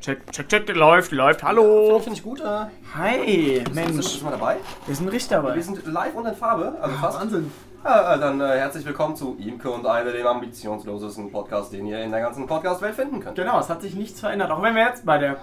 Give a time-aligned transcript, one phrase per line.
[0.00, 1.42] Check, check, check, läuft, läuft.
[1.42, 2.00] Hallo.
[2.00, 2.40] Finde ich gut.
[2.40, 2.64] Äh,
[2.94, 4.06] Hi, Sind, Mensch.
[4.06, 4.56] sind wir dabei?
[4.86, 5.54] Wir sind richtig dabei.
[5.54, 6.74] Wir sind live und in Farbe.
[6.80, 7.20] Also fast.
[7.20, 7.52] Wahnsinn.
[7.84, 12.02] Ja, äh, dann äh, herzlich willkommen zu Imke und Eile, dem ambitionslosesten Podcast, den ihr
[12.02, 13.36] in der ganzen Podcast-Welt finden könnt.
[13.36, 14.50] Genau, es hat sich nichts verändert.
[14.50, 15.36] Auch wenn wir jetzt bei der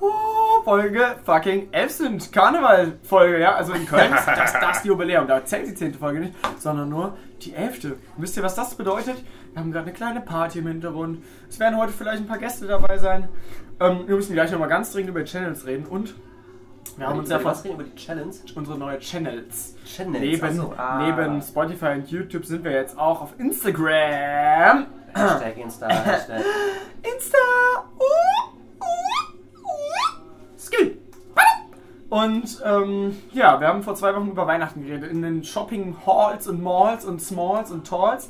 [0.00, 0.08] oh,
[0.64, 2.32] Folge fucking 11 sind.
[2.32, 3.54] Karneval-Folge, ja.
[3.54, 5.26] Also in Köln ist das, das Jubiläum.
[5.26, 5.94] Da zählt die 10.
[5.94, 7.96] Folge nicht, sondern nur die 11.
[8.16, 9.16] Wisst ihr, was das bedeutet?
[9.52, 11.22] Wir haben gerade eine kleine Party im Hintergrund.
[11.48, 13.28] Es werden heute vielleicht ein paar Gäste dabei sein.
[13.80, 16.14] Ähm, wir müssen gleich nochmal ganz dringend über die Channels reden und
[16.96, 18.34] wir haben uns ja fast über die Challenge.
[18.54, 19.74] unsere neue Channels.
[19.84, 20.20] Channels.
[20.20, 20.98] Neben, Achso, ah.
[21.06, 24.86] neben Spotify und YouTube sind wir jetzt auch auf Instagram.
[25.14, 26.42] Hashtag Insta, Hashtag.
[27.02, 27.38] Insta.
[27.98, 28.02] Uh,
[28.78, 29.20] uh.
[30.56, 30.98] Skill.
[32.10, 35.10] Und ähm, ja, wir haben vor zwei Wochen über Weihnachten geredet.
[35.10, 38.28] In den Shopping Halls und Malls und Smalls und Talls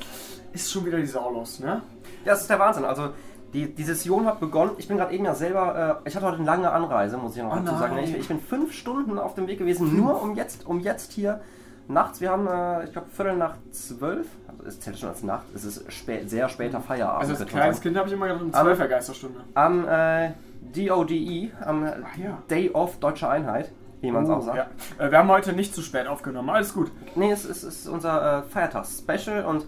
[0.53, 1.81] ist schon wieder die Sau los, ne?
[2.23, 2.85] Ja, das ist der Wahnsinn.
[2.85, 3.09] Also,
[3.53, 4.73] die, die Session hat begonnen.
[4.77, 7.41] Ich bin gerade eben ja selber, äh, ich hatte heute eine lange Anreise, muss ich
[7.41, 7.95] noch Oh dazu sagen.
[7.95, 8.03] nein.
[8.03, 11.41] Ich, ich bin fünf Stunden auf dem Weg gewesen, nur um jetzt, um jetzt hier
[11.87, 12.21] nachts.
[12.21, 14.27] Wir haben, äh, ich glaube, Viertel nach zwölf.
[14.47, 15.45] Also, es zählt schon als Nacht.
[15.55, 17.21] Es ist spät, sehr später Feierabend.
[17.21, 17.83] Also als kleines sagen.
[17.83, 19.39] Kind habe ich immer gedacht, um 12 Geisterstunde.
[19.55, 20.33] Am äh,
[20.73, 21.83] DODE, am
[22.21, 22.37] ja.
[22.49, 24.57] Day of Deutsche Einheit, wie man es auch sagt.
[24.57, 25.05] ja.
[25.05, 26.91] Äh, Wir haben heute nicht zu spät aufgenommen, alles gut.
[27.15, 29.65] Nee, es ist, es ist unser äh, Feiertags-Special und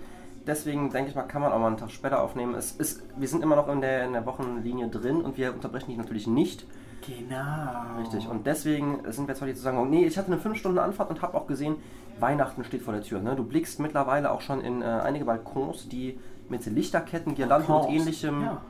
[0.47, 2.55] deswegen denke ich mal, kann man auch mal einen Tag später aufnehmen.
[2.55, 5.87] Es ist, wir sind immer noch in der, in der Wochenlinie drin und wir unterbrechen
[5.89, 6.65] dich natürlich nicht.
[7.05, 7.99] Genau.
[7.99, 8.29] Richtig.
[8.29, 10.57] Und deswegen sind wir jetzt heute hier zu sagen, oh, nee, ich hatte eine 5
[10.57, 11.75] Stunden Anfahrt und habe auch gesehen,
[12.19, 13.19] Weihnachten steht vor der Tür.
[13.19, 13.35] Ne?
[13.35, 16.17] Du blickst mittlerweile auch schon in äh, einige Balkons, die
[16.49, 18.41] mit Lichterketten, Girlanden und Balkons, ähnlichem.
[18.41, 18.61] ja.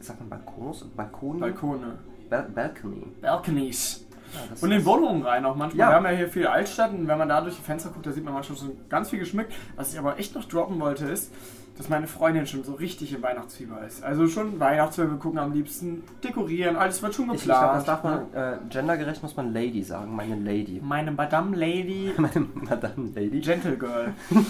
[0.00, 0.84] Sagt man Balkons?
[0.96, 1.40] Balkoni?
[1.40, 1.98] Balkone.
[2.28, 3.06] Bal Balcony.
[3.20, 4.04] Balconies.
[4.34, 5.78] Ja, Und in Wohnungen rein auch manchmal.
[5.78, 5.90] Ja.
[5.90, 8.12] Wir haben ja hier viel Altstadt und wenn man da durch die Fenster guckt, da
[8.12, 9.52] sieht man manchmal schon ganz viel geschmückt.
[9.76, 11.32] Was ich aber echt noch droppen wollte, ist,
[11.76, 14.02] dass meine Freundin schon so richtig im Weihnachtsfieber ist.
[14.02, 17.78] Also schon Weihnachtsfilme gucken am liebsten, dekorieren, alles wird schon Ich, ich glaube, geplant.
[17.78, 20.80] das darf man, äh, gendergerecht muss man Lady sagen, meine Lady.
[20.84, 23.40] Meine Madame Lady Meine Madame Lady.
[23.40, 24.12] Gentle Girl.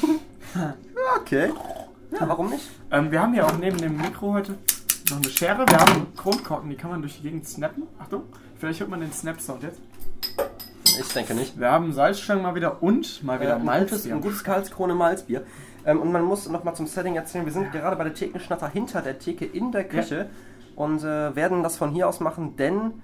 [1.20, 1.52] Okay.
[2.10, 2.70] Ja, warum nicht?
[2.90, 4.54] Ähm, wir haben hier auch neben dem Mikro heute
[5.10, 5.66] noch eine Schere.
[5.68, 7.84] Wir haben Kronkorken, die kann man durch die Gegend snappen.
[7.98, 8.22] Achtung,
[8.58, 9.80] vielleicht hört man den Snap-Sound jetzt.
[11.00, 11.58] Ich denke nicht.
[11.58, 13.90] Wir haben Salzstangen mal wieder und mal wieder Äh, ein, Malz.
[13.90, 15.44] gutes, ein gutes Karlskrone Malzbier.
[15.86, 18.68] Ähm, und man muss noch mal zum Setting erzählen, wir sind gerade bei der Thekenschnatter
[18.68, 20.28] hinter der Theke in der Küche
[20.74, 22.94] und äh, werden das von hier aus machen, denn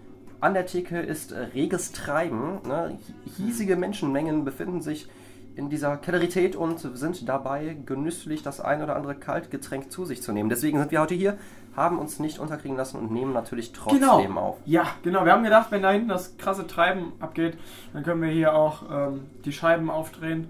[0.41, 2.61] an der Theke ist äh, reges Treiben.
[2.67, 2.99] Ne?
[3.37, 5.09] Hiesige Menschenmengen befinden sich
[5.57, 10.33] in dieser Kellerität und sind dabei genüsslich das ein oder andere Kaltgetränk zu sich zu
[10.33, 10.49] nehmen.
[10.49, 11.39] Deswegen sind wir heute hier,
[11.77, 14.41] haben uns nicht unterkriegen lassen und nehmen natürlich trotzdem Genau.
[14.41, 14.57] auf.
[14.65, 15.25] Ja, genau.
[15.25, 17.57] Wir haben gedacht, wenn da hinten das krasse Treiben abgeht,
[17.93, 20.49] dann können wir hier auch ähm, die Scheiben aufdrehen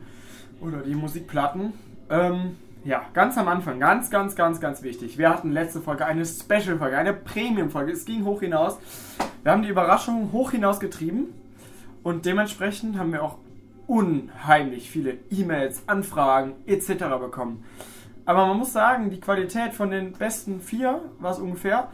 [0.61, 1.73] oder die Musikplatten.
[2.11, 5.17] Ähm, ja, ganz am Anfang, ganz, ganz, ganz, ganz wichtig.
[5.17, 7.93] Wir hatten letzte Folge eine Special-Folge, eine Premium-Folge.
[7.93, 8.79] Es ging hoch hinaus.
[9.43, 11.29] Wir haben die Überraschung hoch hinaus getrieben
[12.03, 13.39] und dementsprechend haben wir auch
[13.87, 17.05] unheimlich viele E-Mails, Anfragen etc.
[17.21, 17.65] bekommen.
[18.27, 21.89] Aber man muss sagen, die Qualität von den besten vier war es ungefähr,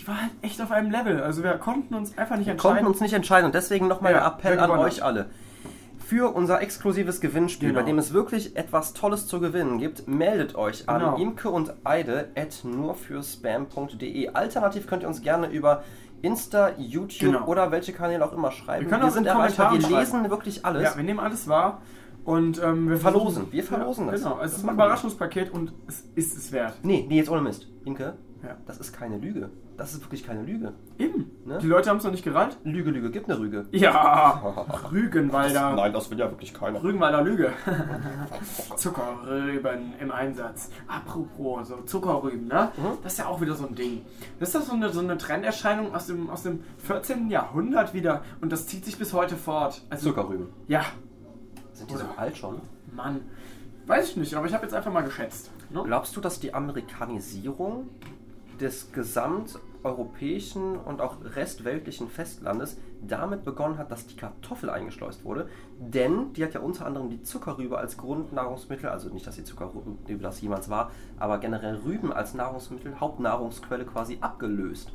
[0.00, 1.22] die war halt echt auf einem Level.
[1.22, 2.76] Also wir konnten uns einfach nicht Wir entscheiden.
[2.78, 5.26] konnten uns nicht entscheiden und deswegen nochmal Ja, der Appell an euch alle.
[6.04, 7.80] Für unser exklusives Gewinnspiel, Genau.
[7.80, 11.16] bei dem es wirklich etwas Tolles zu gewinnen gibt, meldet euch an Genau.
[11.16, 14.28] imke und eide at nurfürspam.de.
[14.30, 15.82] Alternativ könnt ihr uns gerne über
[16.22, 17.46] Insta, YouTube Genau.
[17.46, 18.84] oder welche Kanäle auch immer schreiben.
[18.84, 20.82] Wir können auch sind in erreichbar, wir lesen wirklich alles.
[20.82, 21.80] ja, wir nehmen alles wahr
[22.26, 23.50] und ähm, wir Verlosen.
[23.50, 24.22] Wir verlosen ja, das.
[24.22, 24.74] Genau, es Das ist ein.
[24.74, 26.74] Überraschungspaket und es ist es wert.
[26.82, 27.68] Nee, nee, jetzt ohne Mist.
[27.84, 28.56] Imke, Ja.
[28.66, 29.48] das ist keine Lüge.
[29.76, 30.72] Das ist wirklich keine Lüge.
[30.98, 31.30] Eben.
[31.44, 31.58] Ne?
[31.60, 32.56] Die Leute haben es noch nicht gerallt.
[32.64, 33.66] Lüge, Lüge, gibt eine Rüge.
[33.72, 34.42] Ja,
[34.90, 35.74] Rügenwalder.
[35.76, 36.82] Nein, das will ja wirklich keiner.
[36.82, 37.52] Rügenwalder Lüge.
[38.76, 40.70] Zuckerrüben im Einsatz.
[40.88, 42.70] Apropos, so Zuckerrüben, ne?
[42.76, 42.98] Mhm.
[43.02, 44.02] Das ist ja auch wieder so ein Ding.
[44.40, 47.28] Das ist ja so eine, so eine Trenderscheinung aus dem, aus dem 14.
[47.30, 49.82] Jahrhundert wieder und das zieht sich bis heute fort.
[49.90, 50.46] Also, Zuckerrüben.
[50.68, 50.82] Ja,
[51.76, 52.60] Sind die so alt schon?
[52.94, 53.20] Mann.
[53.86, 55.50] Weiß ich nicht, aber ich habe jetzt einfach mal geschätzt.
[55.70, 55.82] Ne?
[55.84, 57.88] Glaubst du, dass die Amerikanisierung
[58.58, 65.50] des gesamteuropäischen und auch restweltlichen Festlandes damit begonnen hat, dass die Kartoffel eingeschleust wurde?
[65.78, 70.22] Denn die hat ja unter anderem die Zuckerrübe als Grundnahrungsmittel, also nicht, dass die Zuckerrübe
[70.22, 74.92] das jemals war, aber generell Rüben als Nahrungsmittel, Hauptnahrungsquelle quasi abgelöst.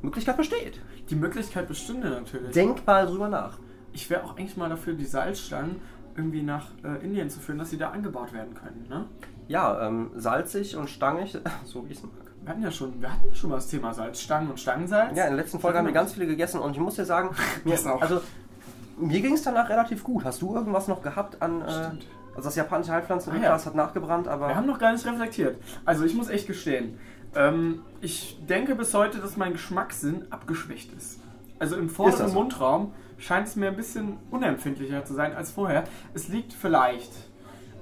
[0.00, 0.80] Möglichkeit besteht.
[1.10, 2.52] Die Möglichkeit bestünde natürlich.
[2.52, 3.58] Denk mal drüber nach.
[3.92, 5.76] Ich wäre auch eigentlich mal dafür, die Salzstangen
[6.16, 8.86] irgendwie nach äh, Indien zu führen, dass sie da angebaut werden können.
[8.88, 9.06] Ne?
[9.48, 12.12] Ja, ähm, salzig und stangig, so wie ich es mag.
[12.42, 15.16] Wir hatten ja schon, wir hatten schon mal das Thema Salzstangen und Stangensalz.
[15.16, 17.30] Ja, in der letzten Folge haben wir ganz viele gegessen und ich muss dir sagen,
[17.64, 18.20] mir, Das also,
[18.98, 20.24] mir ging es danach relativ gut.
[20.24, 21.60] Hast du irgendwas noch gehabt an.
[21.62, 21.64] Äh,
[22.34, 23.64] also das japanische Heilpflanzen Ah, ja.
[23.64, 24.48] hat nachgebrannt, aber.
[24.48, 25.56] Wir haben noch gar nicht reflektiert.
[25.84, 26.98] Also ich muss echt gestehen,
[27.34, 31.18] Ähm, ich denke bis heute, dass mein Geschmackssinn abgeschwächt ist.
[31.62, 32.34] Also im vorderen so?
[32.34, 35.84] Mundraum scheint es mir ein bisschen unempfindlicher zu sein als vorher.
[36.12, 37.12] Es liegt vielleicht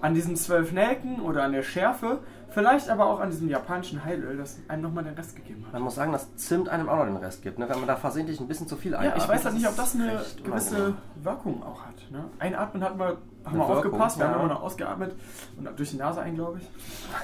[0.03, 2.19] an diesen zwölf Nelken oder an der Schärfe,
[2.51, 5.73] vielleicht aber auch an diesem japanischen Heilöl, das einem nochmal den Rest gegeben hat.
[5.73, 7.67] Man muss sagen, dass Zimt einem auch noch den Rest gibt, ne?
[7.71, 9.23] wenn man da versehentlich ein bisschen zu viel Ja, einatmet.
[9.23, 10.97] ich weiß halt nicht, ob das eine gewisse unangenehm.
[11.23, 12.11] Wirkung auch hat.
[12.11, 12.25] Ne?
[12.39, 13.17] Einatmen hat wir,
[13.47, 14.33] haben wir aufgepasst, wir ja.
[14.33, 15.15] haben immer noch ausgeatmet
[15.57, 16.69] und durch die Nase ein, glaube ich.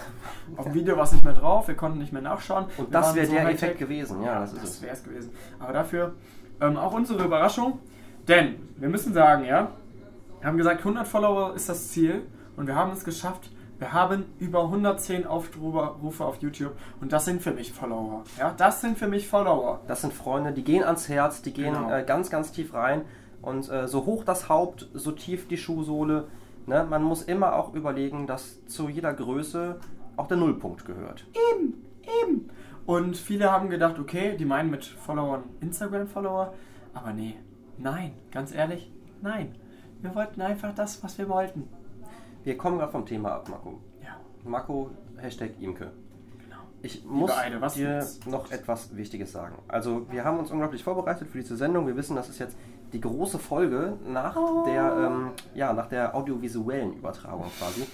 [0.58, 2.64] Auf dem Video war es nicht mehr drauf, wir konnten nicht mehr nachschauen.
[2.78, 3.50] Und Wir das wäre so der.
[3.50, 5.32] Effekt gewesen, ja, das Das wäre es gewesen.
[5.58, 6.14] Aber dafür
[6.60, 7.78] ähm, auch unsere Überraschung,
[8.28, 9.70] denn wir müssen sagen, ja,
[10.40, 12.22] wir haben gesagt, 100 Follower ist das Ziel
[12.56, 13.50] und wir haben es geschafft.
[13.78, 18.24] Wir haben über 110 Aufrufe auf YouTube und das sind für mich Follower.
[18.38, 19.80] Ja, das sind für mich Follower.
[19.86, 21.90] Das sind Freunde, die gehen ans Herz, die gehen Genau.
[21.94, 23.02] äh, ganz, ganz tief rein.
[23.42, 26.26] Und äh, so hoch das Haupt, so tief die Schuhsohle.
[26.66, 26.86] Ne?
[26.88, 29.78] Man muss immer auch überlegen, dass zu jeder Größe
[30.16, 31.26] auch der Nullpunkt gehört.
[32.24, 32.48] Eben.
[32.86, 36.54] Und viele haben gedacht, okay, die meinen mit Followern Instagram-Follower.
[36.94, 37.34] Aber nee,
[37.78, 38.92] nein, ganz ehrlich,
[39.22, 39.54] nein.
[40.00, 41.68] Wir wollten einfach das, was wir wollten.
[42.44, 43.80] Wir kommen gerade vom Thema ab, Marco.
[44.02, 45.90] Ja, Marco, Hashtag Imke.
[46.38, 46.56] genau.
[46.80, 48.24] Ich muss Eide, dir gibt's?
[48.26, 49.56] noch etwas Wichtiges sagen.
[49.66, 51.88] Also, wir haben uns unglaublich vorbereitet für diese Sendung.
[51.88, 52.56] Wir wissen, das ist jetzt
[52.92, 57.84] die große Folge nach, der, ähm, ja, nach der audiovisuellen Übertragung quasi.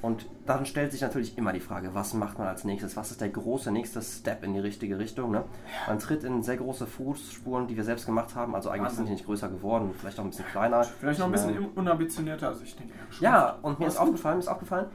[0.00, 2.96] Und dann stellt sich natürlich immer die Frage, was macht man als nächstes?
[2.96, 5.32] Was ist der große nächste Step in die richtige Richtung?
[5.32, 5.42] Ne?
[5.88, 8.54] Man tritt in sehr große Fußspuren, die wir selbst gemacht haben.
[8.54, 10.84] Also eigentlich sind die nicht größer geworden, vielleicht auch ein bisschen kleiner.
[10.84, 14.48] Vielleicht noch ein bisschen unambitionierter, also ich denke ja und mir ist aufgefallen, mir ist
[14.48, 14.86] aufgefallen,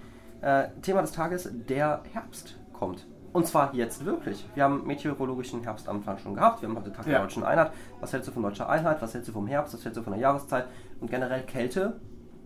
[0.42, 3.06] äh, Thema des Tages, der Herbst kommt.
[3.34, 4.48] Und zwar jetzt wirklich.
[4.54, 6.62] Wir haben meteorologischen Herbstanfang schon gehabt.
[6.62, 7.22] Wir haben heute Tag der Ja.
[7.22, 7.72] Deutschen Einheit.
[8.00, 9.02] Was hältst du von deutscher Einheit?
[9.02, 9.74] Was hältst du vom Herbst?
[9.74, 10.68] Was hältst du von der Jahreszeit?
[11.02, 12.00] Und generell Kälte,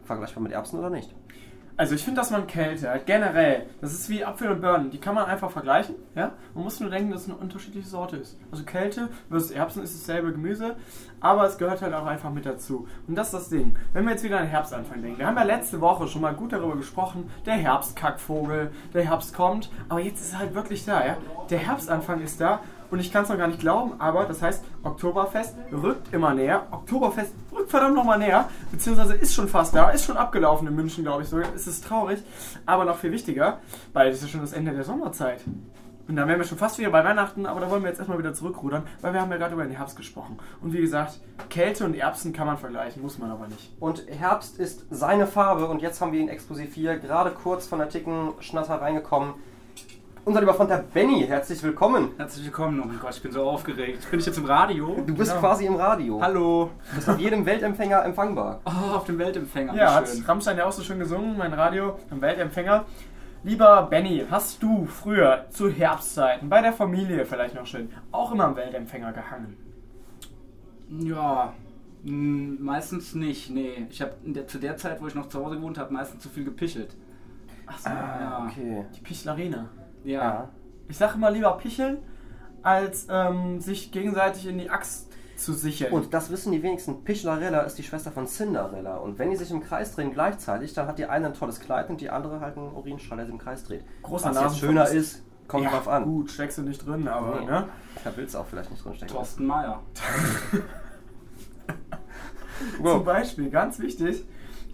[0.05, 1.13] vergleichbar mit Erbsen oder nicht?
[1.79, 4.97] Also ich finde, dass man Kälte, halt generell, das ist wie Apfel und Birnen, die
[4.97, 6.31] kann man einfach vergleichen, ja?
[6.55, 8.35] Man muss nur denken, dass es eine unterschiedliche Sorte ist.
[8.51, 10.75] Also Kälte versus Erbsen ist dasselbe Gemüse,
[11.19, 12.87] aber es gehört halt auch einfach mit dazu.
[13.07, 13.77] Und das ist das Ding.
[13.93, 16.33] Wenn wir jetzt wieder an den Herbstanfang denken, wir haben ja letzte Woche schon mal
[16.33, 21.05] gut darüber gesprochen, der Herbstkackvogel, der Herbst kommt, aber jetzt ist er halt wirklich da,
[21.05, 21.17] ja?
[21.51, 22.59] Der Herbstanfang ist da
[22.91, 26.67] und ich kann es noch gar nicht glauben, aber das heißt, Oktoberfest rückt immer näher.
[26.71, 31.03] Oktoberfest rückt verdammt nochmal näher, beziehungsweise ist schon fast da, ist schon abgelaufen in München,
[31.03, 31.47] glaube ich sogar.
[31.55, 32.19] Es ist traurig,
[32.65, 33.59] aber noch viel wichtiger,
[33.93, 35.41] weil es ist schon das Ende der Sommerzeit.
[36.07, 38.17] Und dann wären wir schon fast wieder bei Weihnachten, aber da wollen wir jetzt erstmal
[38.17, 40.37] wieder zurückrudern, weil wir haben ja gerade über den Herbst gesprochen.
[40.61, 41.19] Und wie gesagt,
[41.49, 43.73] Kälte und Erbsen kann man vergleichen, muss man aber nicht.
[43.81, 47.79] Und Herbst ist seine Farbe und jetzt haben wir ihn exklusiv hier, gerade kurz von
[47.79, 49.33] der Ticken Schnatter reingekommen.
[50.27, 52.09] Unser lieber Freund der Benny, herzlich willkommen.
[52.17, 52.81] Herzlich willkommen.
[52.83, 54.11] Oh mein Gott, ich bin so aufgeregt.
[54.11, 54.97] Bin ich jetzt im Radio?
[55.07, 55.39] Du bist Genau.
[55.39, 56.21] quasi im Radio.
[56.21, 56.69] Hallo.
[56.89, 58.59] Du bist auf jedem Weltempfänger empfangbar.
[58.65, 59.73] Oh, auf dem Weltempfänger.
[59.73, 60.09] Ja, hat.
[60.27, 62.83] Rammstein ja auch so schön gesungen, mein Radio am Weltempfänger.
[63.45, 68.47] Lieber Benny, hast du früher zu Herbstzeiten bei der Familie vielleicht noch schön auch immer
[68.47, 69.55] am Weltempfänger gehangen?
[70.89, 71.53] Ja,
[72.03, 73.49] meistens nicht.
[73.49, 74.11] Nee, ich habe
[74.47, 76.97] zu der Zeit, wo ich noch zu Hause gewohnt habe, meistens zu viel gepichelt.
[77.65, 78.45] Ach so, ja.
[78.51, 78.85] Okay.
[78.93, 79.69] die Pichlerina.
[80.03, 80.21] Ja.
[80.21, 80.49] Ja.
[80.89, 81.97] Ich sage immer lieber picheln,
[82.63, 85.91] als ähm, sich gegenseitig in die Axt zu sichern.
[85.91, 87.03] Und das wissen die wenigsten.
[87.03, 88.97] Pichlarella ist die Schwester von Cinderella.
[88.97, 91.89] Und wenn die sich im Kreis drehen gleichzeitig, dann hat die eine ein tolles Kleid
[91.89, 93.83] und die andere halt einen Urinstrahl, der sie im Kreis dreht.
[94.01, 96.05] Großer Was jetzt schöner ist, kommt ja, drauf an.
[96.05, 97.45] Gut, steckst du nicht drin, aber Nee.
[97.45, 97.69] ne?
[98.03, 99.13] Da willst du auch vielleicht nicht drinstecken.
[99.15, 99.81] Thorsten Mayer.
[102.75, 103.03] Zum Wow.
[103.03, 104.25] Beispiel, ganz wichtig,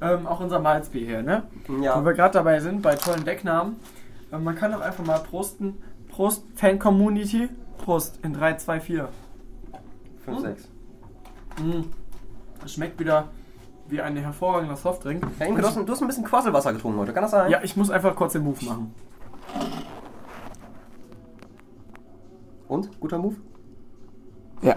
[0.01, 1.43] ähm, auch unser Malzbier hier, ne?
[1.81, 1.99] Ja.
[1.99, 3.75] Wo wir gerade dabei sind, bei tollen Decknamen.
[4.39, 5.81] Man kann doch einfach mal prosten.
[6.09, 7.49] Prost, Fan-Community.
[7.77, 9.09] Prost in 3, 2, 4.
[10.25, 10.69] 5, 6.
[11.59, 11.81] Mm.
[12.63, 13.29] Es schmeckt wieder
[13.87, 15.25] wie ein hervorragender Softdrink.
[15.39, 17.51] Ja, Imke, du, hast, du hast ein bisschen Quasselwasser getrunken heute, kann das sein?
[17.51, 18.95] Ja, ich muss einfach kurz den Move machen.
[22.67, 22.99] Und?
[22.99, 23.35] Guter Move?
[24.61, 24.75] Ja.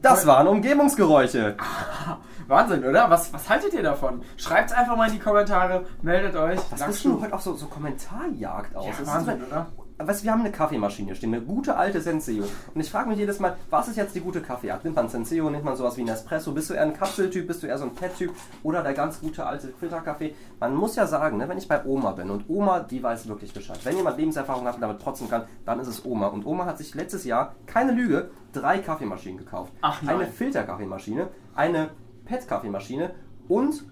[0.00, 1.56] Das waren Umgebungsgeräusche.
[2.48, 3.08] Wahnsinn, oder?
[3.10, 4.22] Was, was haltet ihr davon?
[4.36, 6.58] Schreibt einfach mal in die Kommentare, meldet euch.
[6.70, 8.84] Was bist du heute auch so, so Kommentarjagd aus?
[8.86, 9.66] Ja, Das ist Wahnsinn, so- oder?
[10.04, 12.42] Weißt du, wir haben eine Kaffeemaschine stehen, eine gute alte Senseo.
[12.74, 14.82] Und ich frage mich jedes Mal, was ist jetzt die gute Kaffeeart?
[14.82, 16.50] Nimmt man Senseo, nimmt man sowas wie Nespresso?
[16.50, 18.32] Bist du eher ein Kapseltyp, bist du eher so ein Pet-Typ
[18.64, 20.34] oder der ganz gute alte Filterkaffee?
[20.58, 23.52] Man muss ja sagen, ne, wenn ich bei Oma bin und Oma, die weiß wirklich
[23.54, 23.78] Bescheid.
[23.84, 26.26] Wenn jemand Lebenserfahrung hat und damit trotzen kann, dann ist es Oma.
[26.28, 29.72] Und Oma hat sich letztes Jahr, keine Lüge, drei Kaffeemaschinen gekauft.
[29.82, 30.16] Ach nein.
[30.16, 31.90] Eine Filterkaffeemaschine, eine
[32.24, 33.14] PET-Kaffeemaschine
[33.48, 33.84] und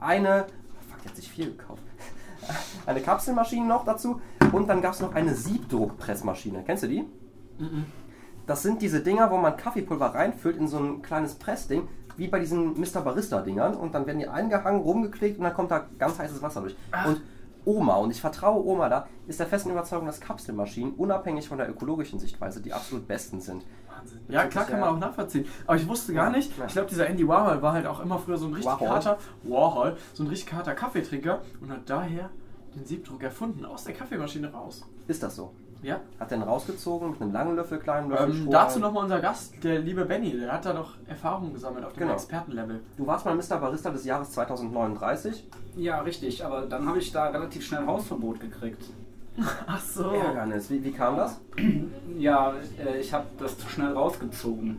[0.00, 0.46] eine...
[0.46, 1.82] Oh, fuck, die hat sich viel gekauft.
[2.86, 4.20] Eine Kapselmaschine noch dazu
[4.52, 6.62] und dann gab es noch eine Siebdruckpressmaschine.
[6.66, 7.04] Kennst du die?
[8.46, 12.38] Das sind diese Dinger, wo man Kaffeepulver reinfüllt in so ein kleines Pressding, wie bei
[12.38, 13.00] diesen Mr.
[13.00, 16.76] Barista-Dingern und dann werden die eingehangen, rumgeklickt und dann kommt da ganz heißes Wasser durch.
[17.06, 17.22] Und
[17.64, 21.68] Oma, und ich vertraue Oma da, ist der festen Überzeugung, dass Kapselmaschinen unabhängig von der
[21.70, 23.64] ökologischen Sichtweise die absolut besten sind.
[23.88, 24.20] Wahnsinn.
[24.28, 25.46] Ja, klar kann man auch nachvollziehen.
[25.66, 26.66] Aber ich wusste gar nicht, Ja.
[26.66, 28.88] ich glaube, dieser Andy Warhol war halt auch immer früher so ein richtig Warhol.
[28.88, 32.30] harter, Warhol, so ein richtig harter Kaffeetrinker und hat daher
[32.74, 34.82] den Siebdruck erfunden, aus der Kaffeemaschine raus.
[35.06, 35.52] Ist das so?
[35.84, 36.00] Ja.
[36.18, 38.30] Hat den rausgezogen mit einem langen Löffel, kleinen Löffel?
[38.30, 41.92] Ähm, dazu nochmal unser Gast, der liebe Benny, der hat da doch Erfahrungen gesammelt auf
[41.92, 42.14] dem Genau.
[42.14, 42.80] Expertenlevel.
[42.96, 43.58] Du warst mal Mr.
[43.58, 45.44] Barista des Jahres 2039.
[45.76, 48.82] Ja, richtig, aber dann habe ich da relativ schnell Hausverbot gekriegt.
[49.66, 50.10] Ach so.
[50.10, 50.70] Ärgernis.
[50.70, 51.38] Wie, wie kam das?
[52.18, 54.78] Ja, äh, ich habe das zu schnell rausgezogen.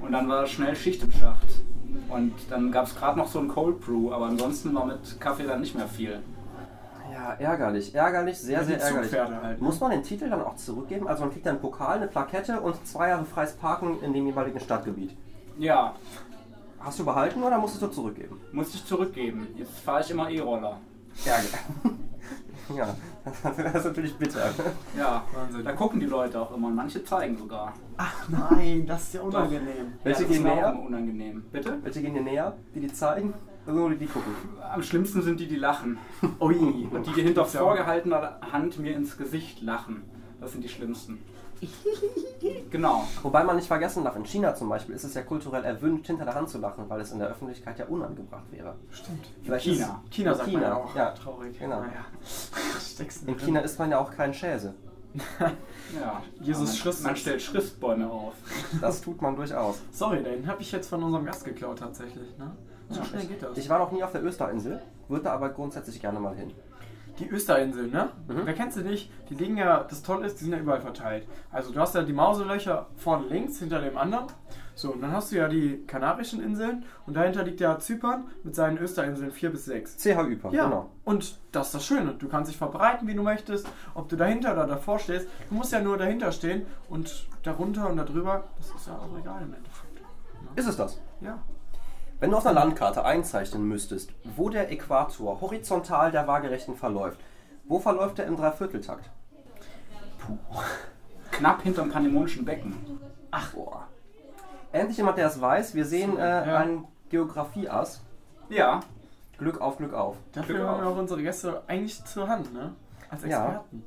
[0.00, 1.46] Und dann war schnell Schicht im Schacht.
[2.08, 5.44] Und dann gab es gerade noch so ein Cold Brew, aber ansonsten war mit Kaffee
[5.46, 6.20] dann nicht mehr viel.
[7.12, 7.94] Ja, ärgerlich.
[7.94, 9.12] Ärgerlich, sehr, Ja, sehr ärgerlich.
[9.12, 9.64] Halt, ne?
[9.64, 11.06] Muss man den Titel dann auch zurückgeben?
[11.06, 14.26] Also man kriegt dann einen Pokal, eine Plakette und zwei Jahre freies Parken in dem
[14.26, 15.16] jeweiligen Stadtgebiet.
[15.58, 15.94] Ja,
[16.82, 18.40] Hast du behalten oder musstest du zurückgeben?
[18.50, 19.46] musste ich zurückgeben.
[19.56, 20.78] Jetzt fahre ich immer E-Roller.
[21.24, 21.58] Ärger.
[22.76, 24.50] ja, das ist natürlich bitter.
[24.98, 25.64] Ja, Wahnsinn.
[25.64, 27.72] da gucken die Leute auch immer und manche zeigen sogar.
[27.96, 29.92] Ach nein, das ist ja unangenehm.
[30.02, 30.68] Welche ja, das gehen näher?
[30.68, 31.44] auch immer unangenehm.
[31.52, 31.78] Bitte?
[31.82, 32.56] Welche gehen dir näher?
[32.74, 33.32] Die die zeigen?
[33.66, 34.34] Oder nur die gucken?
[34.72, 35.98] Am schlimmsten sind die, die lachen.
[36.40, 36.88] Ui.
[36.90, 37.46] Und die, die hinter Ja.
[37.60, 40.02] vorgehaltener Hand mir ins Gesicht lachen.
[40.40, 41.18] Das sind die schlimmsten.
[42.70, 43.06] Genau.
[43.22, 46.24] Wobei man nicht vergessen darf, in China zum Beispiel ist es ja kulturell erwünscht, hinter
[46.24, 48.74] der Hand zu lachen, weil es in der Öffentlichkeit ja unangebracht wäre.
[48.90, 49.26] Stimmt.
[49.44, 50.02] Vielleicht China.
[50.10, 50.96] China In sagt China, man ja auch.
[50.96, 51.10] ja.
[51.12, 51.58] Traurig.
[51.58, 51.80] Genau.
[51.80, 52.04] Naja.
[52.80, 54.74] Steckst In China isst man ja auch keinen Schäse.
[56.00, 56.22] Ja.
[56.40, 57.02] Jesus man, Christus.
[57.04, 58.32] man stellt Schriftbäume auf.
[58.80, 59.78] Das tut man durchaus.
[59.90, 62.36] Sorry, den habe ich jetzt von unserem Gast geklaut tatsächlich.
[62.38, 62.50] Ne?
[62.92, 63.56] So schnell geht das.
[63.58, 66.52] Ich war noch nie auf der Österinsel, würde aber grundsätzlich gerne mal hin.
[67.18, 68.08] Die Österinseln, ne?
[68.26, 68.40] Mhm.
[68.44, 69.10] Wer kennt sie nicht?
[69.28, 71.26] Die liegen ja, das Tolle ist, die sind ja überall verteilt.
[71.50, 74.26] Also du hast ja die Mauselöcher vorne links hinter dem anderen.
[74.74, 78.54] So, und dann hast du ja die Kanarischen Inseln und dahinter liegt ja Zypern mit
[78.54, 79.98] seinen Österinseln 4 bis 6.
[79.98, 80.90] CH Ypern, Ja, genau.
[81.04, 82.14] und das ist das Schöne.
[82.14, 83.68] Du kannst dich verbreiten, wie du möchtest.
[83.94, 85.28] Ob du dahinter oder davor stehst.
[85.50, 88.44] Du musst ja nur dahinter stehen und darunter und darüber.
[88.56, 90.00] Das ist ja auch egal im Endeffekt.
[90.56, 90.98] Ist es das?
[91.20, 91.38] Ja.
[92.22, 97.18] Wenn du auf einer Landkarte einzeichnen müsstest, wo der Äquator horizontal der Waagerechten verläuft,
[97.64, 99.10] wo verläuft er im Dreivierteltakt?
[101.32, 102.76] Knapp hinterm Panemonischen Becken.
[103.32, 103.88] Ach, boah.
[104.70, 105.74] Endlich jemand, der es weiß.
[105.74, 106.58] Wir sehen äh, Ja.
[106.58, 108.02] einen Geografie-Ass.
[108.50, 108.78] Ja,
[109.38, 110.16] Glück auf, Glück auf.
[110.30, 112.72] Dafür Glück haben wir auch unsere Gäste eigentlich zur Hand, ne?
[113.10, 113.46] Als Ja.
[113.46, 113.82] Experten.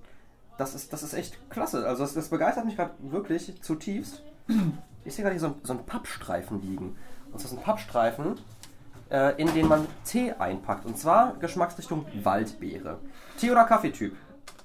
[0.58, 1.88] Das ist, das ist echt klasse.
[1.88, 4.24] Also das, das begeistert mich gerade wirklich zutiefst.
[5.08, 6.98] Ich sehe gerade hier so, ein- so einen Pappstreifen liegen.
[7.36, 8.40] Und das ist ein Pappstreifen,
[9.12, 10.86] äh, in den man Tee einpackt.
[10.86, 12.98] Und zwar Geschmacksrichtung Waldbeere.
[13.38, 14.16] Tee- oder Kaffeetyp?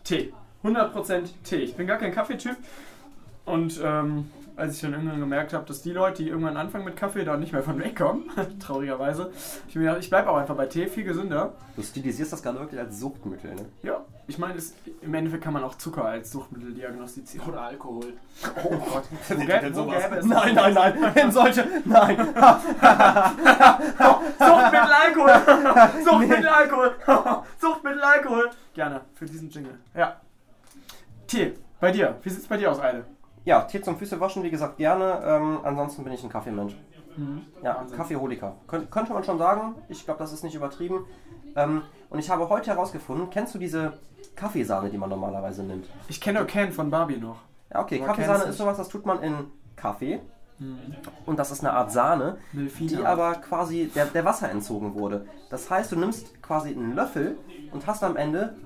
[0.04, 0.32] Tee.
[0.62, 1.56] 100% Tee.
[1.56, 2.56] Ich bin gar kein Kaffeetyp.
[3.44, 6.96] Und ähm, als ich dann irgendwann gemerkt habe, dass die Leute, die irgendwann anfangen mit
[6.96, 9.32] Kaffee, da nicht mehr von wegkommen, traurigerweise,
[9.68, 11.54] ich mir gedacht, ich bleibe auch einfach bei Tee, viel gesünder.
[11.76, 13.66] Du stilisierst das gerade wirklich als Suchtmittel, ne?
[13.82, 17.48] Ja, ich meine, es- im Endeffekt kann man auch Zucker als Suchtmittel diagnostizieren.
[17.48, 18.12] oder Alkohol.
[18.64, 19.04] Oh Gott.
[19.28, 22.16] Wo Wo gäbe, wo gäbe es Nein, nein, nein, in solche, nein.
[24.38, 26.04] Suchtmittel Alkohol!
[26.04, 26.94] Suchtmittel Alkohol!
[27.58, 28.50] Suchtmittel Alkohol!
[28.74, 29.78] Gerne, für diesen Jingle.
[29.94, 30.16] Ja.
[31.26, 32.16] Tee, bei dir.
[32.22, 33.04] Wie sieht's bei dir aus, Eide?
[33.44, 35.22] Ja, Tee zum Füße waschen, wie gesagt, gerne.
[35.24, 36.76] Ähm, ansonsten bin ich ein Kaffeemensch.
[37.62, 37.96] Ja, Wahnsinn.
[37.96, 38.56] Kaffeeholiker.
[38.66, 39.74] Kön könnte man schon sagen.
[39.88, 41.04] Ich glaube, das ist nicht übertrieben.
[41.56, 43.94] Ähm, und ich habe heute herausgefunden, kennst du diese
[44.36, 45.86] Kaffeesahne, die man normalerweise nimmt?
[46.08, 47.38] Ich kenne Ken von Barbie noch.
[47.72, 49.34] Ja, okay, Kaffeesahne ist sowas, das tut man in
[49.76, 50.20] Kaffee.
[51.24, 52.90] Und das ist eine Art Sahne, Milfina.
[52.90, 55.26] die aber quasi der, der Wasser entzogen wurde.
[55.48, 57.38] Das heißt, du nimmst quasi einen Löffel
[57.72, 58.56] und hast am Ende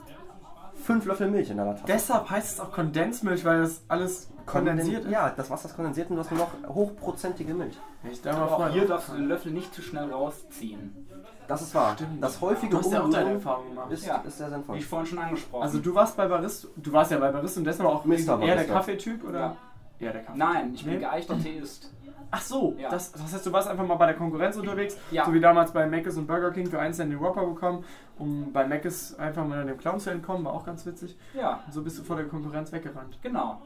[0.77, 1.85] fünf Löffel Milch in deiner Tasse.
[1.87, 5.11] Deshalb heißt es auch Kondensmilch, weil das alles kondensiert ist.
[5.11, 7.79] Ja, das Wasser ist kondensiert und du hast nur noch hochprozentige Milch.
[8.11, 11.07] Ich da mal Aber auch hier darfst du den Löffel nicht zu schnell rausziehen.
[11.49, 11.93] Das ist wahr.
[11.95, 12.23] Stimmt.
[12.23, 13.91] Das häufige Du hast ja auch deine Umrühren Erfahrung gemacht.
[13.93, 14.17] ist, Ja.
[14.27, 14.75] ist sehr sinnvoll.
[14.77, 17.57] Wie ich vorhin schon angesprochen Also du warst bei Barist, du warst ja bei Barist
[17.59, 18.13] und deshalb auch Mr.
[18.15, 18.73] eher der Barista.
[18.75, 19.39] Kaffeetyp oder?
[19.41, 19.57] Ja.
[20.01, 20.39] Ja, der Kaffee.
[20.39, 21.01] Nein, ich bin Nee?
[21.01, 21.91] geeichter Theist.
[22.31, 22.89] Ach so, Ja.
[22.91, 25.25] das, das heißt, du warst einfach mal bei der Konkurrenz unterwegs, Ja.
[25.27, 27.85] so wie damals bei Mc's und Burger King für 1 Cent den Whopper bekommen,
[28.19, 31.17] um bei Mc's einfach mal dem Clown zu entkommen, war auch ganz witzig.
[31.35, 33.19] Ja, Und so bist du vor der Konkurrenz weggerannt.
[33.23, 33.61] genau.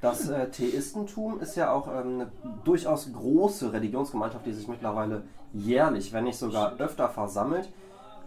[0.00, 2.32] Das äh, Theistentum ist ja auch ähm, eine
[2.64, 5.22] durchaus große Religionsgemeinschaft, die sich mittlerweile
[5.54, 7.70] jährlich, wenn nicht sogar öfter versammelt.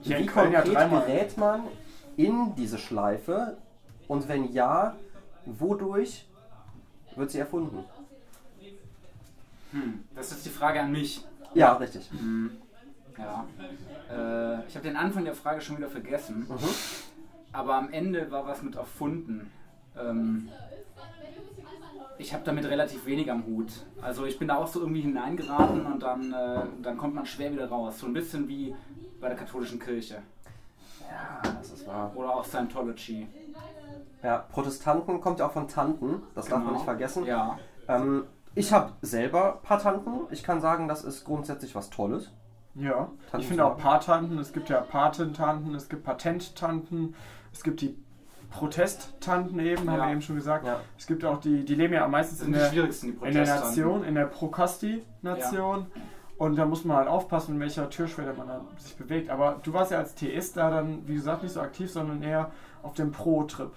[0.02, 1.02] Ja, Wie ja konkret dreimal.
[1.06, 1.62] gerät man
[2.16, 3.58] in diese Schleife
[4.08, 4.96] und wenn ja,
[5.46, 6.28] wodurch
[7.16, 7.84] wird sie erfunden?
[9.84, 11.24] Hm, das ist die Frage an mich.
[11.54, 12.10] Ja, richtig.
[13.18, 13.46] Ja.
[14.12, 16.46] Äh, ich habe den Anfang der Frage schon wieder vergessen.
[16.50, 16.58] Mhm.
[17.54, 19.52] Aber am Ende war was mit erfunden.
[19.98, 20.50] Ähm,
[22.20, 23.68] ich habe damit relativ wenig am Hut.
[24.02, 27.52] Also ich bin da auch so irgendwie hineingeraten und dann, äh, dann kommt man schwer
[27.52, 28.00] wieder raus.
[28.00, 28.76] So ein bisschen wie
[29.20, 30.22] bei der katholischen Kirche.
[31.10, 32.12] Ja, das ist wahr.
[32.16, 33.28] Oder auch Scientology.
[34.24, 36.74] Ja, Protestanten kommt ja auch von Tanten, das darf man Genau.
[36.74, 37.26] nicht vergessen.
[37.26, 37.58] Ja.
[37.88, 38.26] Ähm,
[38.58, 40.12] ich habe selber ein paar Tanten.
[40.32, 42.32] Ich kann sagen, das ist grundsätzlich was Tolles.
[42.76, 47.16] Ja, Tanten ich finde auch Patanten, es gibt ja Patentanten, es gibt Patenttanten,
[47.52, 47.98] es gibt die
[48.52, 50.06] Protesttanten eben, haben Ja.
[50.06, 50.66] wir eben schon gesagt.
[50.66, 50.80] Ja.
[50.98, 53.46] Es gibt auch die, die leben ja meistens Das in der, schwierigsten, die in der.
[53.46, 55.88] Nation, in der Prokasti-Nation.
[56.38, 59.32] Und da muss man halt aufpassen, in welcher Türschwelle man dann sich bewegt.
[59.32, 62.52] Aber du warst ja als Theist da dann, wie gesagt, nicht so aktiv, sondern eher
[62.84, 63.72] auf dem Pro-Trip.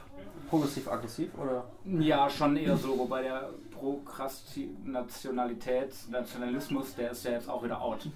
[0.51, 1.65] Progressiv-aggressiv oder?
[1.85, 8.07] Ja, schon eher so, wobei der Prokrastinationalität, Nationalismus, der ist ja jetzt auch wieder out.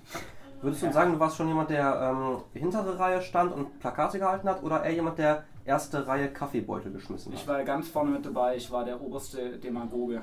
[0.61, 4.49] Würdest du sagen, du warst schon jemand, der ähm, hintere Reihe stand und Plakate gehalten
[4.49, 7.49] hat oder eher jemand, der erste Reihe Kaffeebeutel geschmissen Ich hat?
[7.49, 10.21] war ganz vorne mit dabei, ich war der oberste Demagoge.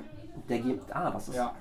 [0.48, 0.94] Der gibt.
[0.94, 1.54] Ah, das ist, Ja.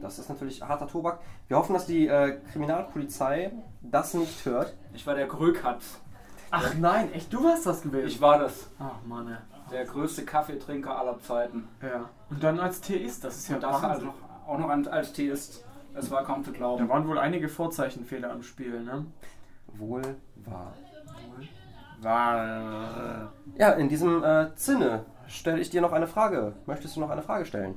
[0.00, 1.20] das ist natürlich harter Tobak.
[1.48, 4.74] Wir hoffen, dass die äh, Kriminalpolizei das nicht hört.
[4.94, 5.80] Ich war der Grökat.
[6.50, 8.06] Ach nein, echt, du warst das gewesen?
[8.06, 8.70] Ich war das.
[8.78, 9.38] Ach Mann, ja.
[9.70, 11.66] Der größte Kaffeetrinker aller Zeiten.
[11.82, 12.08] ja.
[12.30, 14.06] Und dann als Theist, das ist ja Und das also Wahnsinn.
[14.06, 15.64] noch, auch noch als Theist.
[15.94, 16.88] Es war kaum zu Da glauben.
[16.88, 19.06] waren wohl einige Vorzeichenfehler am Spiel, ne?
[19.74, 20.02] Wohl
[20.44, 20.72] wahr.
[22.02, 23.32] War.
[23.56, 26.52] Ja, in diesem äh, Sinne stelle ich dir noch eine Frage.
[26.66, 27.74] Möchtest du noch eine Frage stellen?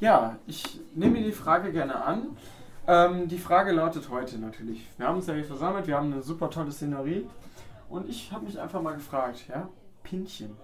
[0.00, 2.36] Ja, ich nehme die Frage gerne an.
[2.86, 4.88] Ähm, die Frage lautet heute natürlich.
[4.96, 7.28] Wir haben uns ja hier versammelt, wir haben eine super tolle Szenerie.
[7.90, 9.68] Und ich habe mich einfach mal gefragt, ja,
[10.02, 10.56] Pinchen.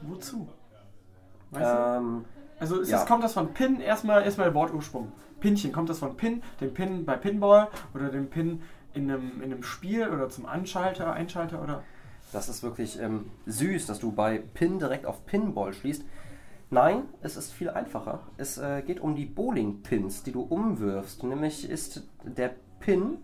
[0.00, 0.48] Wozu?
[1.50, 1.98] Weißt du?
[1.98, 2.24] Ähm,
[2.58, 2.98] Also ist ja.
[2.98, 5.12] das, kommt das von Pin, erstmal, erstmal Wortursprung.
[5.40, 8.62] Pinchen, kommt das von Pin, dem Pin bei Pinball oder dem Pin
[8.94, 11.82] in einem, in einem Spiel oder zum Anschalter, Einschalter oder.
[12.32, 16.04] Das ist wirklich ähm, süß, dass du bei Pin direkt auf Pinball schließt.
[16.70, 18.20] Nein, es ist viel einfacher.
[18.36, 21.22] Es äh, geht um die Bowling-Pins, die du umwirfst.
[21.22, 23.18] Nämlich ist der Pin,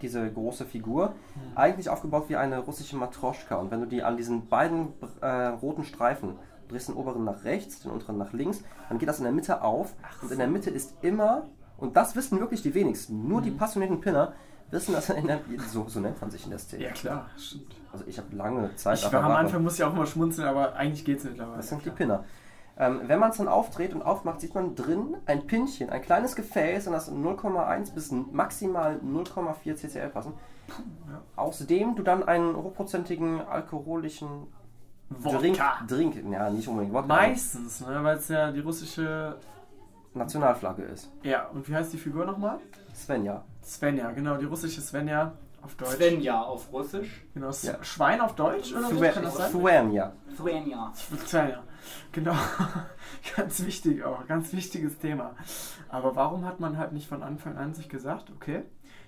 [0.00, 1.14] diese große Figur,
[1.54, 3.56] eigentlich aufgebaut wie eine russische Matroschka.
[3.56, 4.88] Und wenn du die an diesen beiden
[5.20, 6.36] äh, roten Streifen
[6.68, 9.62] drehst, den oberen nach rechts, den unteren nach links, dann geht das in der Mitte
[9.62, 9.94] auf.
[10.22, 11.46] Und in der Mitte ist immer,
[11.78, 14.34] und das wissen wirklich die wenigsten, nur die passionierten Pinner
[14.70, 16.84] wissen, dass in der, so, so nennt man sich in der Szene.
[16.90, 17.74] klar, stimmt.
[17.92, 19.32] Also ich habe lange Zeit Ich war am.
[19.32, 21.56] Anfang muss ich auch mal schmunzeln, aber eigentlich geht's mittlerweile.
[21.56, 22.24] Das sind die Pinner.
[22.78, 26.36] Ähm, wenn man es dann aufdreht und aufmacht, sieht man drin ein Pinchen, ein kleines
[26.36, 30.34] Gefäß, in das 0,1 bis maximal 0,4 CCL passen.
[31.34, 34.46] Aus dem du dann einen hochprozentigen alkoholischen
[35.10, 35.84] Drink, Wodka.
[35.88, 39.36] Drink, ja nicht unbedingt Wodka, Meistens, ne, weil es ja die russische.
[40.14, 41.10] Nationalflagge ist.
[41.22, 42.58] Ja, und wie heißt die Figur nochmal?
[42.94, 43.44] Svenja.
[43.62, 45.90] Svenja, genau, die russische Svenja auf Deutsch.
[45.96, 47.22] Svenja auf Russisch.
[47.34, 47.82] Genau, S- Ja.
[47.82, 49.50] Schwein auf Deutsch oder wie kann das sein?
[49.50, 50.12] Svenja.
[50.36, 50.92] Svenja.
[50.94, 51.62] Svenja.
[52.12, 52.34] Genau,
[53.36, 55.34] ganz wichtig auch, ganz wichtiges Thema.
[55.88, 58.62] Aber warum hat man halt nicht von Anfang an sich gesagt, okay,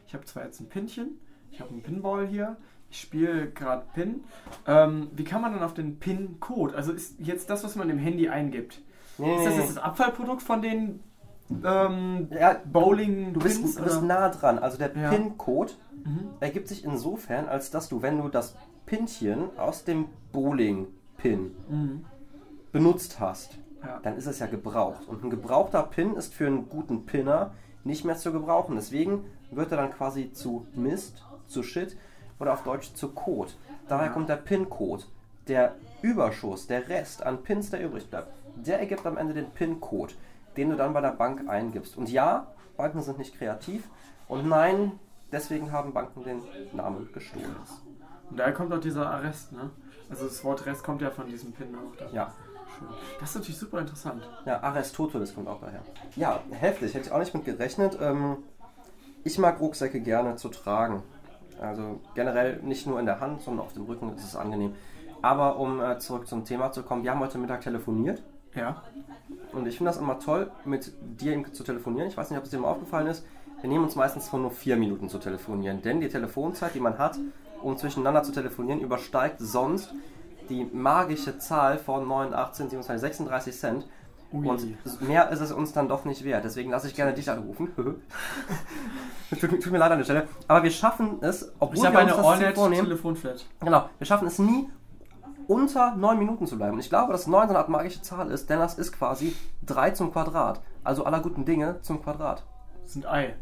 [0.06, 1.18] ich habe zwar jetzt ein Pinchen,
[1.50, 2.56] ich habe einen Pinball hier,
[2.90, 4.24] ich spiele gerade Pin.
[4.66, 6.74] Ähm, wie kann man dann auf den Pin-Code?
[6.74, 8.80] Also ist jetzt das, was man im Handy eingibt,
[9.18, 11.00] Nee, ist das jetzt das Abfallprodukt von den
[11.64, 12.28] ähm.
[12.30, 14.58] Ja, Bowling du bist, du bist nah dran.
[14.58, 15.10] Also der Ja.
[15.10, 15.72] PIN-Code
[16.04, 16.30] Mhm.
[16.40, 22.04] ergibt sich insofern, als dass du, wenn du das Pinchen aus dem Bowling-Pin Mhm.
[22.72, 23.98] benutzt hast, Ja.
[24.02, 25.06] dann ist es ja gebraucht.
[25.08, 27.52] Und ein gebrauchter Pin ist für einen guten Pinner
[27.84, 28.74] nicht mehr zu gebrauchen.
[28.76, 31.96] Deswegen wird er dann quasi zu Mist, zu Shit
[32.38, 33.50] oder auf Deutsch zu Code.
[33.88, 34.12] Daher Ja.
[34.12, 35.04] kommt der Pin-Code.
[35.48, 40.14] Der Überschuss, der Rest an Pins, der übrig bleibt, der ergibt am Ende den Pin-Code,
[40.56, 41.96] den du dann bei der Bank eingibst.
[41.96, 43.88] Und ja, Banken sind nicht kreativ.
[44.28, 44.92] Und nein,
[45.32, 47.56] deswegen haben Banken den Namen gestohlen.
[48.30, 49.70] Und daher kommt auch dieser Arrest, ne?
[50.08, 51.96] Also das Wort Rest kommt ja von diesem Pin auch.
[51.96, 52.08] Da.
[52.12, 52.32] Ja,
[52.78, 52.88] Schön.
[53.18, 54.28] Das ist natürlich super interessant.
[54.44, 55.80] Ja, Aristoteles kommt auch daher.
[56.16, 57.98] Ja, heftig, hätte ich auch nicht mit gerechnet.
[58.00, 58.38] Ähm,
[59.24, 61.02] ich mag Rucksäcke gerne zu tragen.
[61.60, 64.74] Also generell nicht nur in der Hand, sondern auf dem Rücken ist es angenehm.
[65.22, 68.22] Aber um äh, zurück zum Thema zu kommen, wir haben heute Mittag telefoniert
[68.54, 68.82] Ja.
[69.52, 72.08] Und ich finde das immer toll, mit dir zu telefonieren.
[72.08, 73.24] Ich weiß nicht, ob es dir mal aufgefallen ist.
[73.60, 76.98] Wir nehmen uns meistens vor nur vier Minuten zu telefonieren, denn die Telefonzeit, die man
[76.98, 77.18] hat,
[77.62, 79.92] um zwischeneinander zu telefonieren, übersteigt sonst
[80.48, 82.96] die magische Zahl von 9, 18 bzw.
[82.96, 83.86] 36 Cent.
[84.32, 84.48] Ui.
[84.48, 84.66] Und
[85.06, 86.44] mehr ist es uns dann doch nicht wert.
[86.44, 87.68] Deswegen lasse ich gerne dich anrufen.
[89.30, 90.28] tut, mir- tut mir leid an der Stelle.
[90.48, 93.46] Aber wir schaffen es, obwohl Ich wir eine uns das Ziel vornehmen, Telefonflat.
[93.60, 94.68] Genau, wir schaffen es nie,
[95.50, 96.74] unter 9 Minuten zu bleiben.
[96.74, 99.34] Und ich glaube, dass 9 so eine Art magische Zahl ist, denn das ist quasi
[99.66, 100.60] 3 zum Quadrat.
[100.84, 102.44] Also aller guten Dinge zum Quadrat.
[102.82, 103.34] Das sind Ei.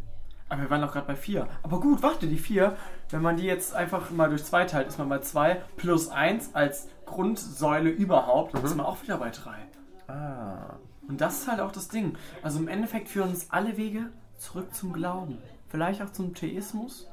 [0.49, 1.47] Aber wir waren doch gerade bei 4.
[1.63, 2.75] Aber gut, warte, die 4,
[3.11, 6.55] wenn man die jetzt einfach mal durch 2 teilt, ist man bei 2 plus 1
[6.55, 9.51] als Grundsäule überhaupt, ist man auch wieder bei 3.
[10.11, 10.77] Ah.
[11.07, 12.17] Und das ist halt auch das Ding.
[12.43, 14.07] Also im Endeffekt führen uns alle Wege
[14.39, 15.37] zurück zum Glauben.
[15.69, 17.07] Vielleicht auch zum Theismus.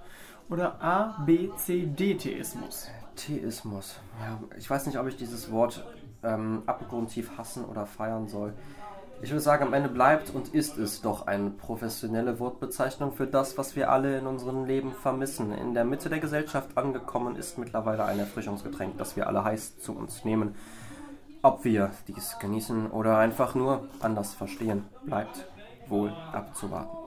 [0.49, 2.87] oder A, B, C, D-Theismus?
[3.15, 3.99] Theismus.
[4.21, 5.85] Ja, ich weiß nicht, ob ich dieses Wort
[6.23, 8.53] ähm, abgrundtief hassen oder feiern soll.
[9.21, 13.57] Ich würde sagen, am Ende bleibt und ist es doch eine professionelle Wortbezeichnung für das,
[13.57, 15.53] was wir alle in unserem Leben vermissen.
[15.53, 19.93] In der Mitte der Gesellschaft angekommen ist mittlerweile ein Erfrischungsgetränk, das wir alle heiß zu
[19.93, 20.55] uns nehmen.
[21.41, 25.47] Ob wir dies genießen oder einfach nur anders verstehen, bleibt
[25.87, 26.97] wohl abzuwarten.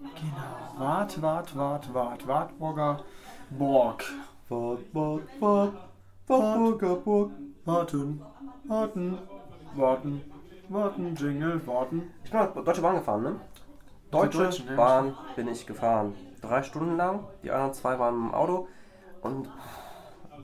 [0.00, 0.78] Genau.
[0.78, 2.26] Wart, wart, wart, wart.
[2.26, 3.04] Wartburger
[3.50, 4.04] Borg.
[4.48, 5.74] Wart, wart, wart.
[6.26, 7.32] Wartburger Burg.
[7.64, 8.20] Warten,
[8.64, 9.18] warten,
[9.74, 10.22] warten,
[10.68, 12.10] warten, Jingle, warten.
[12.24, 13.40] Ich bin nach Deutsche Bahn gefahren, ne?
[14.10, 14.50] Deutsche.
[14.76, 16.14] Bahn bin ich gefahren.
[16.40, 17.24] Drei Stunden lang.
[17.42, 18.68] Die anderen zwei waren im Auto.
[19.20, 19.48] Und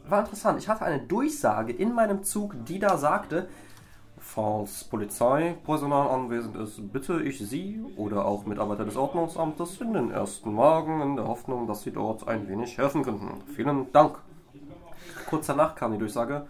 [0.06, 0.58] war interessant.
[0.58, 3.48] Ich hatte eine Durchsage in meinem Zug, die da sagte,
[4.28, 10.54] falls Polizeipersonal anwesend ist, bitte ich Sie oder auch Mitarbeiter des Ordnungsamtes in den ersten
[10.56, 13.42] Wagen in der Hoffnung, dass Sie dort ein wenig helfen könnten.
[13.56, 14.18] Vielen Dank.
[15.30, 16.46] Kurz danach kam die Durchsage,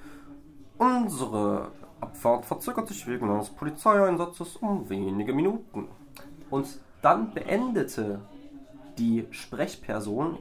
[0.77, 5.87] unsere Abfahrt verzögert sich wegen eines Polizeieinsatzes um wenige Minuten.
[6.51, 8.21] Und dann beendete
[8.99, 10.39] die Sprechperson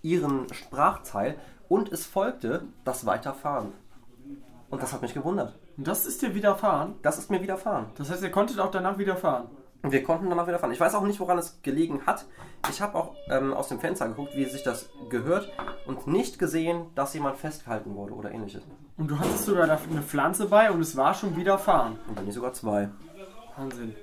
[0.00, 1.36] ihren Sprachteil
[1.68, 3.72] und es folgte das Weiterfahren.
[4.70, 5.54] Und das hat mich gewundert.
[5.76, 6.94] Und das ist dir widerfahren.
[7.02, 7.86] Das ist mir widerfahren.
[7.96, 9.48] Das heißt, ihr konntet auch danach wieder fahren.
[9.82, 10.72] Und wir konnten danach wieder fahren.
[10.72, 12.24] Ich weiß auch nicht, woran es gelegen hat.
[12.70, 15.52] Ich habe auch ähm, aus dem Fenster geguckt, wie sich das gehört
[15.86, 18.62] und nicht gesehen, dass jemand festgehalten wurde oder ähnliches.
[18.96, 21.98] Und du hattest sogar da eine Pflanze bei und es war schon wieder fahren.
[22.08, 22.88] Und nicht sogar zwei.
[23.56, 23.94] Wahnsinn.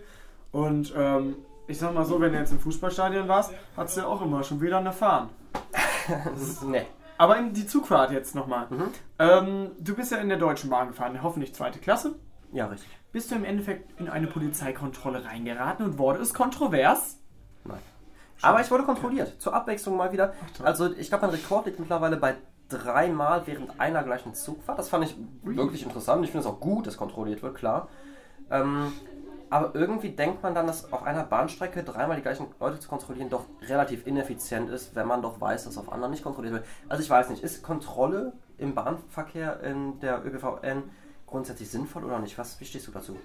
[0.52, 1.36] Und ähm,
[1.68, 4.62] ich sag mal so, wenn du jetzt im Fußballstadion warst, hattest du auch immer schon
[4.62, 5.30] wieder eine Fahren.
[6.68, 6.86] ne.
[7.18, 8.68] Aber in die Zugfahrt jetzt nochmal.
[9.20, 12.16] Ähm, du bist ja in der Deutschen Bahn gefahren, hoffentlich zweite Klasse.
[12.52, 12.90] Ja, richtig.
[13.12, 17.20] Bist du im Endeffekt in eine Polizeikontrolle reingeraten und wurde es kontrovers?
[17.64, 17.80] Nein.
[18.42, 19.42] Aber ich wurde kontrolliert.
[19.42, 20.34] Zur Abwechslung mal wieder.
[20.58, 20.66] toll.
[20.66, 22.36] Also ich glaube, mein Rekord liegt mittlerweile bei
[22.70, 24.80] dreimal während einer gleichen Zugfahrt.
[24.80, 26.26] Das fand ich wirklich interessant.
[26.26, 27.88] Ich finde es auch gut, dass kontrolliert wird, klar.
[28.50, 28.92] Ähm,
[29.54, 33.30] aber irgendwie denkt man dann, dass auf einer Bahnstrecke dreimal die gleichen Leute zu kontrollieren
[33.30, 36.66] doch relativ ineffizient ist, wenn man doch weiß, dass auf anderen nicht kontrolliert wird.
[36.90, 40.82] Also ich weiß nicht, ist Kontrolle im Bahnverkehr in der ÖPVN
[41.28, 42.36] grundsätzlich sinnvoll oder nicht?
[42.40, 43.16] Was, wie stehst du dazu?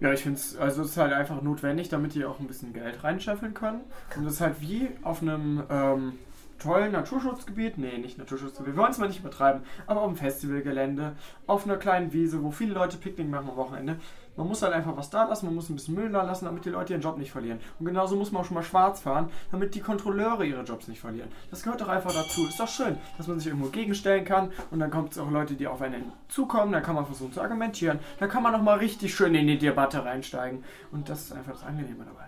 [0.00, 2.72] Ja, ich finde es, also es ist halt einfach notwendig, damit die auch ein bisschen
[2.72, 3.82] Geld reinscheffeln können.
[4.16, 6.18] Und es ist halt wie auf einem ähm,
[6.58, 11.12] tollen Naturschutzgebiet, nee, nicht Naturschutzgebiet, wir wollen es mal nicht übertreiben, aber auf einem Festivalgelände,
[11.46, 14.00] auf einer kleinen Wiese, wo viele Leute Picknick machen am Wochenende.
[14.36, 16.64] Man muss halt einfach was da lassen, man muss ein bisschen Müll da lassen, damit
[16.64, 17.58] die Leute ihren Job nicht verlieren.
[17.78, 21.00] Und genauso muss man auch schon mal schwarz fahren, damit die Kontrolleure ihre Jobs nicht
[21.00, 21.30] verlieren.
[21.50, 22.46] Das gehört doch einfach dazu.
[22.46, 25.54] Ist doch schön, dass man sich irgendwo gegenstellen kann und dann kommt es auch Leute,
[25.54, 28.78] die auf einen zukommen, dann kann man versuchen zu argumentieren, dann kann man noch mal
[28.78, 30.64] richtig schön in die Debatte reinsteigen.
[30.92, 32.26] Und das ist einfach das Angenehme dabei.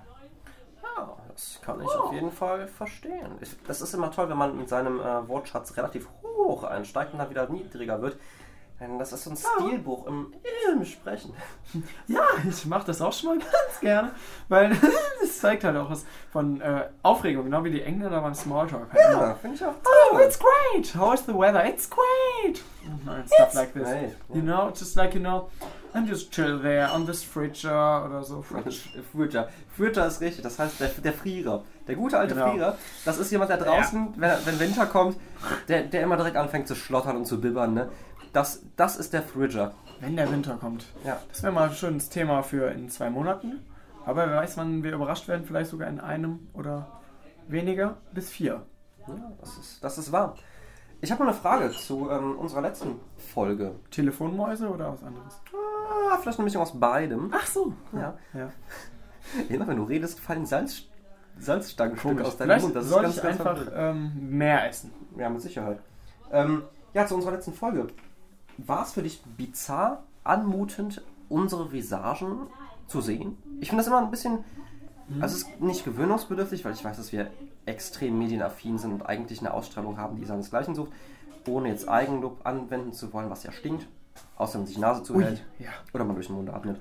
[0.82, 3.32] Ja, das kann ich auf jeden Fall verstehen.
[3.40, 7.18] Ich, das ist immer toll, wenn man mit seinem äh, Wortschatz relativ hoch einsteigt und
[7.18, 8.16] dann wieder niedriger wird.
[8.80, 10.32] Denn das ist so ein Stilbuch im,
[10.72, 11.34] im Sprechen.
[12.06, 14.10] Ja, ich mache das auch schon mal ganz gerne,
[14.48, 14.70] weil
[15.20, 18.86] das zeigt halt auch was von äh, Aufregung, genau wie die Engländer beim Smalltalk.
[18.90, 20.22] Halt Ja, finde ich auch Oh, toll.
[20.22, 20.94] it's great!
[20.96, 21.62] How is the weather?
[21.66, 22.62] It's great!
[23.06, 23.82] And stuff like this.
[23.82, 25.50] great, You know, just like, you know,
[25.94, 28.40] I'm just chill there on this fridge oder so.
[28.40, 28.88] Fridge.
[29.12, 29.48] Fridger.
[29.76, 31.64] Fridger ist richtig, das heißt der, der Frierer.
[31.86, 32.50] Der gute alte Genau.
[32.52, 35.18] Frierer, das ist jemand, der draußen, wenn, wenn Winter kommt,
[35.68, 37.74] der, der immer direkt anfängt zu schlottern und zu bibbern.
[37.74, 37.90] Ne?
[38.32, 39.72] Das, das ist der Fridger.
[40.00, 40.86] Wenn der Winter kommt.
[41.04, 41.18] Ja.
[41.28, 43.64] Das wäre mal ein schönes Thema für in zwei Monaten.
[44.06, 47.00] Aber wer weiß, wann wir überrascht werden, vielleicht sogar in einem oder
[47.48, 48.62] weniger bis vier.
[49.06, 50.36] ja das, ist, das ist wahr.
[51.00, 53.74] Ich habe noch eine Frage zu ähm, unserer letzten Folge.
[53.90, 55.40] Telefonmäuse oder was anderes?
[56.10, 57.30] Ah, vielleicht eine Mischung aus beidem.
[57.32, 57.72] Ach so.
[57.92, 58.16] Ja.
[58.34, 58.50] ja.
[59.48, 60.84] Immer wenn du redest, fallen Salz,
[61.38, 62.76] Salzstangenstücke aus deinem Vielleicht Mund.
[62.76, 64.92] Das ist ganz, ich ganz einfach ähm, mehr essen.
[65.16, 65.80] Ja, mit Sicherheit.
[66.32, 66.62] Ähm,
[66.94, 67.86] ja, zu unserer letzten Folge.
[68.58, 72.48] War es für dich bizarr, anmutend, unsere Visagen
[72.86, 73.36] zu sehen?
[73.60, 74.44] Ich finde das immer ein bisschen.
[75.20, 77.30] Also, es ist nicht gewöhnungsbedürftig, weil ich weiß, dass wir
[77.64, 80.92] extrem medienaffin sind und eigentlich eine Ausstrahlung haben, die seinesgleichen sucht,
[81.46, 83.86] ohne jetzt Eigenlob anwenden zu wollen, was ja stinkt.
[84.36, 85.70] Außer wenn man sich die Nase zuhält ja.
[85.94, 86.78] oder man durch den Mund atmet.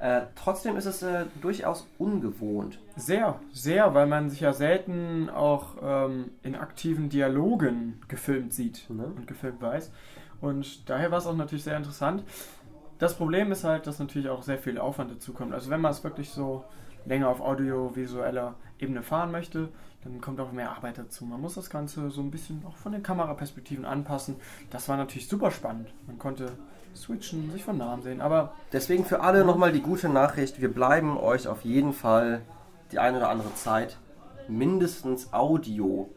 [0.00, 2.78] Äh, trotzdem ist es äh, durchaus ungewohnt.
[2.96, 9.04] Sehr, sehr, weil man sich ja selten auch ähm, in aktiven Dialogen gefilmt sieht Ne?
[9.04, 9.90] und gefilmt weiß.
[10.40, 12.22] Und daher war es auch natürlich sehr interessant.
[12.98, 15.52] Das Problem ist halt, dass natürlich auch sehr viel Aufwand dazu kommt.
[15.52, 16.64] Also wenn man es wirklich so
[17.04, 19.68] länger auf audiovisueller Ebene fahren möchte,
[20.04, 21.24] dann kommt auch mehr Arbeit dazu.
[21.24, 24.36] Man muss das Ganze so ein bisschen auch von den Kameraperspektiven anpassen.
[24.70, 25.88] Das war natürlich super spannend.
[26.06, 26.52] Man konnte
[26.94, 31.16] switchen, sich von Namen sehen, aber Deswegen für alle nochmal die gute Nachricht, wir bleiben
[31.16, 32.42] euch auf jeden Fall
[32.92, 33.98] die eine oder andere Zeit
[34.48, 36.08] mindestens Audio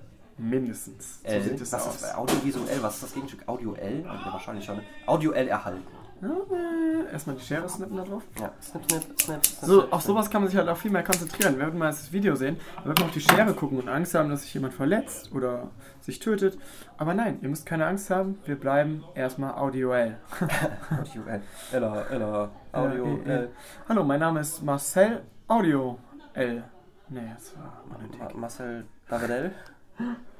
[0.41, 1.21] mindestens.
[1.21, 1.41] So L.
[1.41, 1.95] sieht es was aus.
[1.95, 2.81] ist audiovisuell?
[2.81, 3.47] Was ist das Gegenstück?
[3.47, 4.03] Audio L?
[4.03, 4.81] Ja, wahrscheinlich schon.
[5.05, 5.83] Audio L erhalten.
[6.23, 8.21] Äh, erstmal die Schere snippen da drauf.
[8.39, 8.51] Ja.
[8.61, 9.67] Snip, snip, snip, snip.
[9.67, 11.53] So, auf sowas kann man sich halt auch viel mehr konzentrieren.
[11.55, 14.13] Wir werden mal das Video sehen, da wird man auf die Schere gucken und Angst
[14.13, 16.59] haben, dass sich jemand verletzt oder sich tötet.
[16.97, 20.17] Aber nein, ihr müsst keine Angst haben, wir bleiben erstmal audioell.
[21.01, 21.41] Audio L.
[21.71, 22.51] Ella, Ella.
[22.71, 23.49] Audio Äh, äh, L.
[23.89, 25.97] Hallo, mein Name ist Marcel Audio
[26.33, 26.63] L.
[27.09, 27.83] Nee, das war
[28.35, 29.51] Marcel Davidel.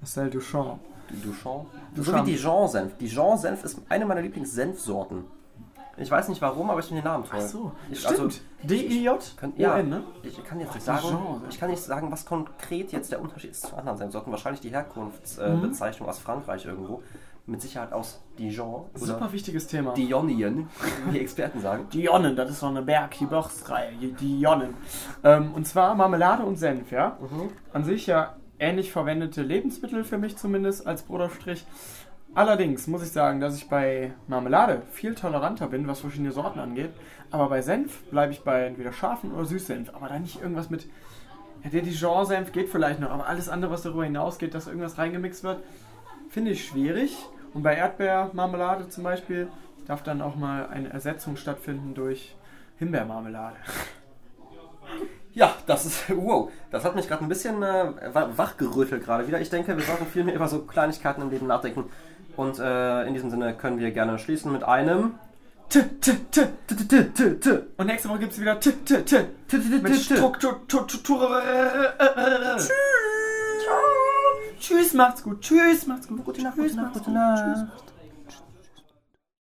[0.00, 0.80] Marcel Duchamp.
[1.08, 1.66] Du- Duchamp.
[1.96, 2.26] So Duchamp.
[2.26, 2.96] wie Dijon-Senf.
[2.98, 5.24] Dijon-Senf ist eine meiner Lieblings-Senfsorten.
[5.96, 7.40] Ich weiß nicht warum, aber ich finde den Namen toll.
[7.42, 8.20] Ach so, ich, stimmt.
[8.20, 9.34] Also, D-I-J?
[9.56, 10.02] ja, ne?
[10.22, 13.66] ich kann jetzt nicht sagen, ich kann nicht sagen, was konkret jetzt der Unterschied ist
[13.66, 14.32] zu anderen Senfsorten.
[14.32, 16.08] Wahrscheinlich die Herkunftsbezeichnung äh, Mhm.
[16.08, 17.02] Aus Frankreich irgendwo.
[17.46, 19.92] Mit Sicherheit aus Dijon Super wichtiges Thema.
[19.92, 20.68] Dionien,
[21.10, 21.88] wie Experten sagen.
[21.92, 23.92] Dionnen, das ist so eine Berg-Gebirgsreihe.
[24.00, 24.74] Die Dionnen.
[25.24, 27.18] Ähm, und zwar Marmelade und Senf, ja?
[27.72, 31.66] An sich ja ähnlich verwendete Lebensmittel für mich zumindest als Brotaufstrich.
[32.32, 36.90] Allerdings muss ich sagen, dass ich bei Marmelade viel toleranter bin, was verschiedene Sorten angeht.
[37.32, 39.92] Aber bei Senf bleibe ich bei entweder scharfen oder Süßsenf.
[39.94, 40.88] Aber da nicht irgendwas mit.
[41.64, 45.42] Ja, der Dijon-Senf geht vielleicht noch, aber alles andere, was darüber hinausgeht, dass irgendwas reingemixt
[45.42, 45.62] wird,
[46.28, 47.16] finde ich schwierig.
[47.52, 49.48] Und bei Erdbeermarmelade zum Beispiel
[49.86, 52.36] darf dann auch mal eine Ersetzung stattfinden durch
[52.78, 53.56] Himbeermarmelade.
[55.32, 59.40] Ja, das ist, wow, das hat mich gerade ein bisschen äh, wa- wachgerüttelt gerade wieder.
[59.40, 61.84] Ich denke, wir sollten viel mehr über so Kleinigkeiten im Leben nachdenken.
[62.36, 65.14] Und äh, in diesem Sinne können wir gerne schließen mit einem...
[65.68, 67.58] T, t, t, t, t, t, t, t.
[67.76, 69.58] Und nächste Woche gibt es wieder T, t, t, t,
[70.66, 71.26] tu- tu-
[72.56, 72.70] Tschüss.
[74.58, 75.40] Tschüss, macht's gut.
[75.42, 76.24] Tschüss, macht's gut.
[76.24, 77.10] Gute Nacht, gute Nacht, macht's gute.
[77.12, 77.89] Nacht.